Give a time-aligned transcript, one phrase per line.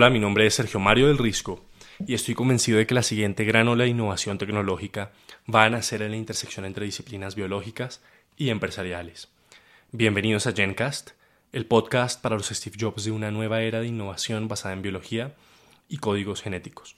[0.00, 1.64] Hola, mi nombre es Sergio Mario del Risco
[2.06, 5.10] y estoy convencido de que la siguiente gran ola de innovación tecnológica
[5.52, 8.00] va a nacer en la intersección entre disciplinas biológicas
[8.36, 9.28] y empresariales.
[9.90, 11.10] Bienvenidos a Gencast,
[11.50, 15.34] el podcast para los Steve Jobs de una nueva era de innovación basada en biología
[15.88, 16.94] y códigos genéticos.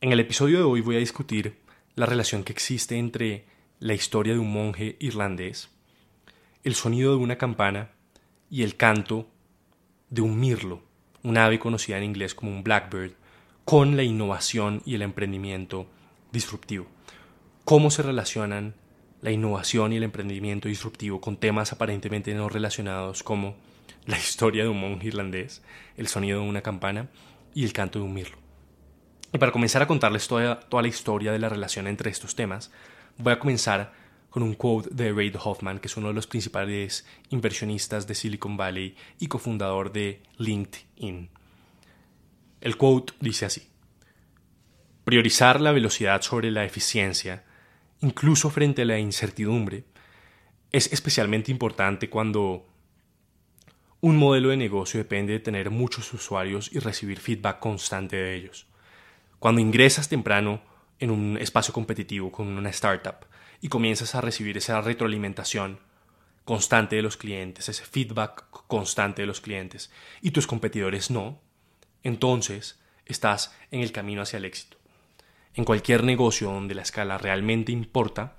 [0.00, 1.58] En el episodio de hoy voy a discutir
[1.94, 3.44] la relación que existe entre
[3.80, 5.68] la historia de un monje irlandés,
[6.64, 7.90] el sonido de una campana
[8.48, 9.28] y el canto
[10.08, 10.88] de un mirlo
[11.22, 13.12] un ave conocida en inglés como un blackbird,
[13.64, 15.86] con la innovación y el emprendimiento
[16.32, 16.86] disruptivo.
[17.64, 18.74] ¿Cómo se relacionan
[19.22, 23.54] la innovación y el emprendimiento disruptivo con temas aparentemente no relacionados como
[24.06, 25.62] la historia de un monje irlandés,
[25.96, 27.08] el sonido de una campana
[27.54, 28.38] y el canto de un mirlo?
[29.32, 32.72] Y para comenzar a contarles toda, toda la historia de la relación entre estos temas,
[33.18, 33.92] voy a comenzar
[34.30, 38.56] con un quote de Reid Hoffman, que es uno de los principales inversionistas de Silicon
[38.56, 41.28] Valley y cofundador de LinkedIn.
[42.60, 43.68] El quote dice así,
[45.04, 47.44] Priorizar la velocidad sobre la eficiencia,
[48.00, 49.84] incluso frente a la incertidumbre,
[50.70, 52.68] es especialmente importante cuando
[54.00, 58.66] un modelo de negocio depende de tener muchos usuarios y recibir feedback constante de ellos.
[59.38, 60.62] Cuando ingresas temprano
[60.98, 63.26] en un espacio competitivo con una startup,
[63.60, 65.80] y comienzas a recibir esa retroalimentación
[66.44, 71.40] constante de los clientes, ese feedback constante de los clientes, y tus competidores no,
[72.02, 74.76] entonces estás en el camino hacia el éxito.
[75.54, 78.36] En cualquier negocio donde la escala realmente importa,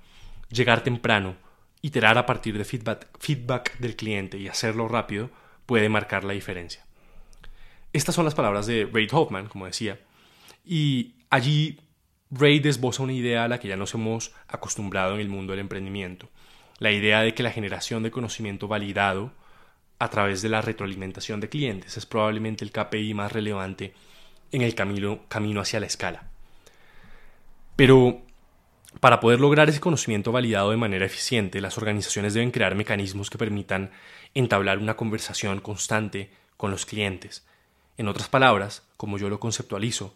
[0.50, 1.36] llegar temprano,
[1.80, 5.30] iterar a partir de feedback, feedback del cliente y hacerlo rápido
[5.66, 6.84] puede marcar la diferencia.
[7.92, 10.00] Estas son las palabras de Ray Hoffman, como decía,
[10.64, 11.80] y allí
[12.34, 15.60] Ray esboza una idea a la que ya nos hemos acostumbrado en el mundo del
[15.60, 16.30] emprendimiento,
[16.78, 19.32] la idea de que la generación de conocimiento validado
[19.98, 23.92] a través de la retroalimentación de clientes es probablemente el KPI más relevante
[24.50, 26.30] en el camino, camino hacia la escala.
[27.76, 28.22] Pero
[29.00, 33.38] para poder lograr ese conocimiento validado de manera eficiente, las organizaciones deben crear mecanismos que
[33.38, 33.90] permitan
[34.34, 37.46] entablar una conversación constante con los clientes.
[37.98, 40.14] En otras palabras, como yo lo conceptualizo,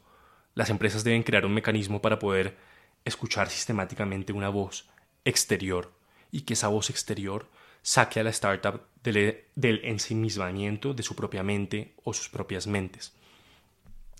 [0.56, 2.56] las empresas deben crear un mecanismo para poder
[3.04, 4.88] escuchar sistemáticamente una voz
[5.24, 5.92] exterior
[6.32, 7.48] y que esa voz exterior
[7.82, 9.44] saque a la startup del,
[9.84, 13.14] ensimismamiento de su propia mente o sus propias mentes.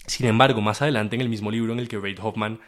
[0.07, 2.61] Sin embargo, más adelante en el mismo libro en el que Reid Hoffman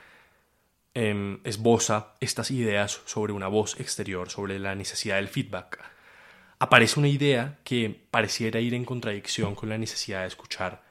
[0.94, 5.78] em, esboza estas ideas sobre una voz exterior, sobre la necesidad del feedback,
[6.58, 10.82] aparece una idea que pareciera ir en contradicción con la necesidad de escuchar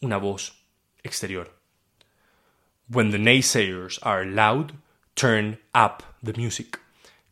[0.00, 0.62] una voz
[1.02, 1.65] exterior.
[2.88, 4.74] When the naysayers are loud,
[5.16, 6.78] turn up the music.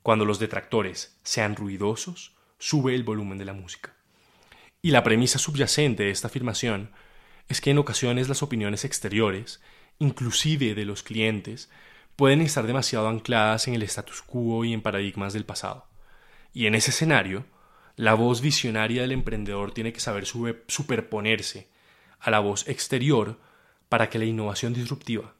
[0.03, 3.95] Cuando los detractores sean ruidosos, sube el volumen de la música.
[4.83, 6.91] Y la premisa subyacente de esta afirmación
[7.49, 9.61] es que en ocasiones las opiniones exteriores,
[10.01, 11.71] inclusive de los clientes,
[12.17, 15.87] pueden estar demasiado ancladas en el status quo y en paradigmas del pasado.
[16.53, 17.47] Y en ese escenario,
[17.95, 21.69] la voz visionaria del emprendedor tiene que saber superponerse
[22.19, 23.39] a la voz exterior
[23.89, 25.33] para que la innovación disruptiva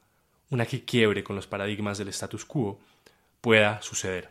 [0.55, 2.79] una que quiebre con los paradigmas del status quo,
[3.41, 4.31] pueda suceder.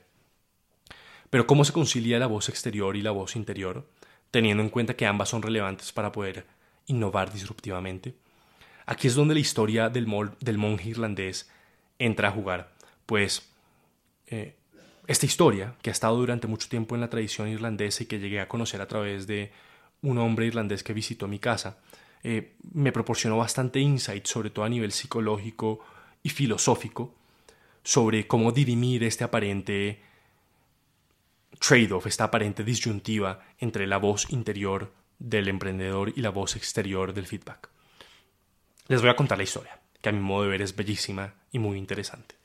[1.30, 3.86] Pero ¿cómo se concilia la voz exterior y la voz interior,
[4.32, 6.46] teniendo en cuenta que ambas son relevantes para poder
[6.88, 8.16] innovar disruptivamente?
[8.86, 11.50] Aquí es donde la historia del, monje irlandés
[12.00, 12.72] entra a jugar,
[13.06, 13.50] pues
[14.28, 14.56] eh,
[15.08, 18.40] esta historia, que ha estado durante mucho tiempo en la tradición irlandesa y que llegué
[18.40, 19.52] a conocer a través de
[20.02, 21.80] un hombre irlandés que visitó mi casa,
[22.24, 25.82] eh, me proporcionó bastante insight, sobre todo a nivel psicológico,
[26.24, 27.14] y filosófico
[27.84, 30.02] sobre cómo dirimir este aparente
[31.60, 37.28] trade-off, esta aparente disyuntiva entre la voz interior del emprendedor y la voz exterior del
[37.28, 37.70] feedback.
[38.88, 41.60] Les voy a contar la historia, que a mi modo de ver es bellísima y
[41.60, 42.36] muy interesante.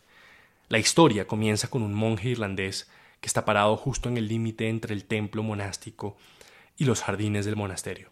[0.69, 4.95] La historia comienza con un monje irlandés que está parado justo en el límite entre
[4.95, 6.17] el templo monástico
[6.77, 8.11] y los jardines del monasterio.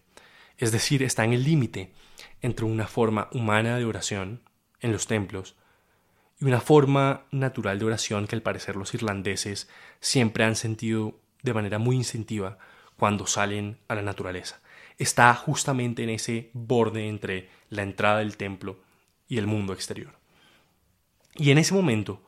[0.58, 1.92] Es decir, está en el límite
[2.40, 4.40] entre una forma humana de oración
[4.80, 5.56] en los templos
[6.40, 9.68] y una forma natural de oración que al parecer los irlandeses
[10.00, 12.58] siempre han sentido de manera muy instintiva
[12.96, 14.60] cuando salen a la naturaleza.
[14.98, 18.80] Está justamente en ese borde entre la entrada del templo
[19.28, 20.12] y el mundo exterior.
[21.34, 22.22] Y en ese momento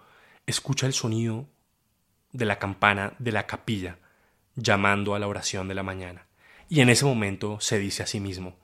[0.47, 1.47] escucha el sonido
[2.33, 3.99] de la campana de la capilla
[4.55, 6.27] llamando a la oración de la mañana.
[6.69, 8.57] Y en ese momento se dice a sí mismo,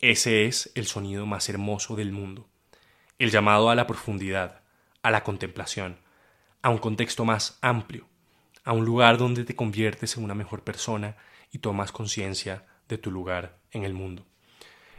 [0.00, 2.48] ese es el sonido más hermoso del mundo
[3.20, 4.62] el llamado a la profundidad,
[5.02, 5.98] a la contemplación,
[6.62, 8.08] a un contexto más amplio,
[8.64, 11.16] a un lugar donde te conviertes en una mejor persona
[11.52, 14.26] y tomas conciencia de tu lugar en el mundo.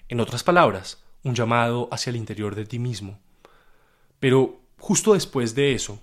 [0.07, 3.19] En otras palabras, un llamado hacia el interior de ti mismo.
[4.19, 5.99] Pero justo después de eso,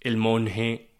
[0.00, 0.90] el monje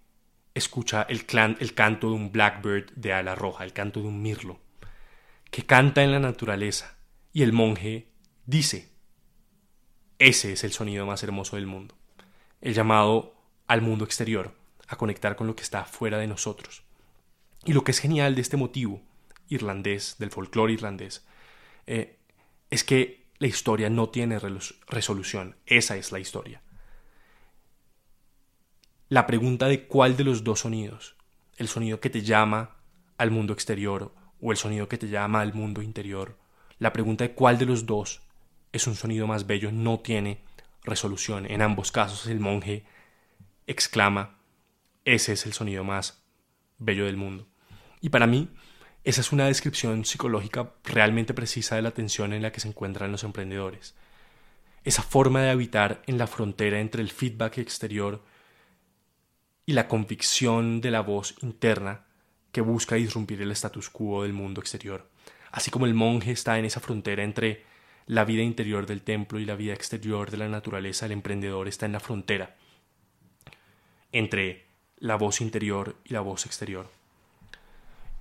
[0.55, 1.25] escucha el,
[1.61, 4.59] el canto de un blackbird de ala roja, el canto de un mirlo,
[5.53, 6.97] que canta en la naturaleza,
[7.33, 8.09] y el monje
[8.45, 8.94] dice,
[10.19, 11.95] ese es el sonido más hermoso del mundo,
[12.61, 13.35] el llamado
[13.67, 14.55] al mundo exterior,
[14.89, 16.83] a conectar con lo que está fuera de nosotros.
[17.65, 19.03] Y lo que es genial de este motivo
[19.49, 21.27] irlandés, del folclore irlandés,
[21.87, 22.19] eh,
[22.71, 24.39] es que la historia no tiene
[24.87, 26.63] resolución, esa es la historia.
[29.09, 31.17] La pregunta de cuál de los dos sonidos,
[31.57, 32.77] el sonido que te llama
[33.19, 36.37] al mundo exterior o el sonido que te llama al mundo interior,
[36.79, 38.23] la pregunta de cuál de los dos
[38.75, 40.41] es un sonido más bello no tiene
[40.83, 41.47] resolución.
[41.49, 42.85] En ambos casos el monje
[43.69, 44.37] exclama,
[45.05, 46.25] ese es el sonido más
[46.79, 47.47] bello del mundo.
[48.01, 48.51] Y para mí,
[49.05, 53.13] esa es una descripción psicológica realmente precisa de la tensión en la que se encuentran
[53.13, 53.95] los emprendedores.
[54.83, 58.25] Esa forma de habitar en la frontera entre el feedback exterior
[59.67, 62.07] y la convicción de la voz interna
[62.51, 65.09] que busca disrumpir el status quo del mundo exterior.
[65.53, 67.73] Así como el monje está en esa frontera entre
[68.07, 71.87] la vida interior del templo y la vida exterior de la naturaleza, el emprendedor está
[71.87, 72.57] en la frontera
[74.13, 74.67] entre
[74.99, 76.89] la voz interior y la voz exterior.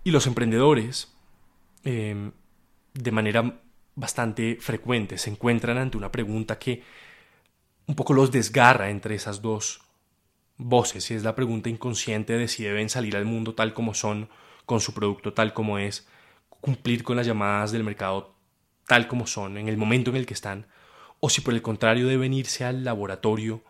[0.04, 1.14] Y los emprendedores,
[1.84, 2.32] em,
[2.94, 3.62] de manera
[3.96, 6.84] bastante frecuente, se encuentran ante una pregunta que
[7.86, 9.82] un poco los desgarra entre esas dos
[10.58, 14.30] voces, y es la pregunta inconsciente de si deben salir al mundo tal como son,
[14.66, 16.08] con su producto tal como es,
[16.50, 18.33] cumplir con las llamadas del mercado
[18.88, 20.68] tal como son, en el momento en el que están,
[21.20, 23.64] o si por el contrario deben irse al laboratorio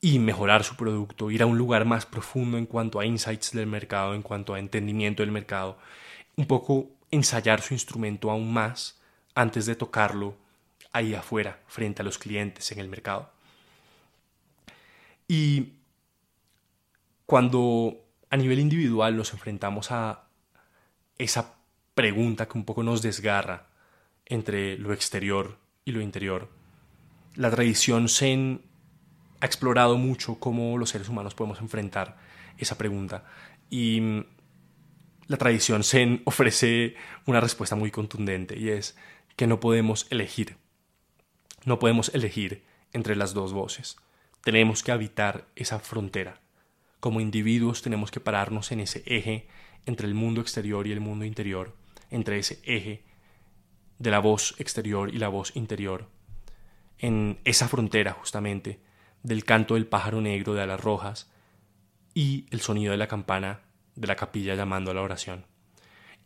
[0.00, 3.66] y mejorar su producto, ir a un lugar más profundo en cuanto a insights del
[3.66, 5.78] mercado, en cuanto a entendimiento del mercado,
[6.36, 9.00] un poco ensayar su instrumento aún más
[9.34, 10.36] antes de tocarlo
[10.92, 13.30] ahí afuera, frente a los clientes en el mercado.
[15.26, 15.74] Y
[17.26, 17.96] cuando
[18.30, 20.24] a nivel individual nos enfrentamos a
[21.18, 21.57] esa
[21.98, 23.66] pregunta que un poco nos desgarra
[24.24, 26.48] entre lo exterior y lo interior,
[27.34, 28.62] la tradición zen
[29.40, 32.16] ha explorado mucho cómo los seres humanos podemos enfrentar
[32.56, 33.24] esa pregunta.
[33.68, 34.24] Y mm,
[35.26, 36.94] la tradición Zen ofrece
[37.26, 38.96] una respuesta muy contundente y es
[39.34, 40.56] que no podemos elegir.
[41.64, 42.62] No podemos elegir
[42.92, 43.96] entre las dos voces.
[44.44, 46.40] Tenemos que habitar esa frontera.
[47.00, 49.48] Como individuos tenemos que pararnos en ese eje
[49.84, 51.74] entre el mundo exterior y el mundo interior,
[52.10, 53.04] entre ese eje
[53.98, 56.08] de la voz exterior y la voz interior.
[56.98, 58.80] En esa frontera justamente
[59.22, 61.30] del canto del pájaro negro de alas rojas
[62.14, 63.60] y el sonido de la campana
[63.94, 65.46] de la capilla llamando a la oración.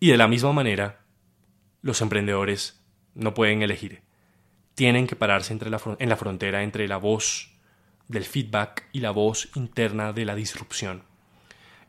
[0.01, 1.01] Y de la misma manera,
[1.81, 2.83] los emprendedores
[3.15, 4.03] no pueden elegir.
[4.75, 7.53] Tienen que pararse entre la, en la frontera entre la voz
[8.09, 11.03] del feedback y la voz interna de la disrupción.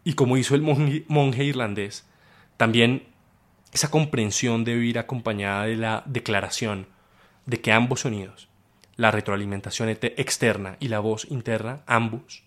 [0.04, 2.06] Y como hizo el monje, monje irlandés,
[2.58, 3.08] también
[3.74, 6.88] esa comprensión debe ir acompañada de la declaración
[7.48, 8.48] de que ambos sonidos,
[8.96, 12.44] la retroalimentación externa y la voz interna, ambos,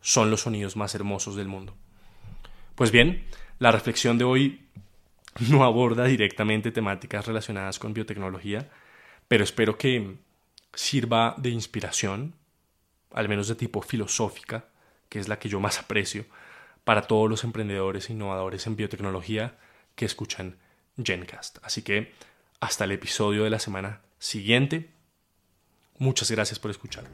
[0.00, 1.76] son los sonidos más hermosos del mundo.
[2.74, 3.26] Pues bien,
[3.58, 4.66] la reflexión de hoy
[5.50, 8.70] no aborda directamente temáticas relacionadas con biotecnología,
[9.28, 10.16] pero espero que
[10.72, 12.34] sirva de inspiración,
[13.12, 14.64] al menos de tipo filosófica,
[15.10, 16.24] que es la que yo más aprecio,
[16.84, 19.58] para todos los emprendedores e innovadores en biotecnología
[19.96, 20.58] que escuchan
[20.96, 21.58] Gencast.
[21.62, 22.14] Así que
[22.60, 24.96] hasta el episodio de la semana siguiente
[25.98, 27.04] Muchas gracias por escuchar.